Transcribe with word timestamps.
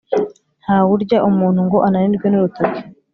Ntawe 0.63 0.89
urya 0.95 1.17
umuntu 1.29 1.59
ngo 1.67 1.77
ananirwe 1.87 2.27
n’urutoki. 2.29 2.81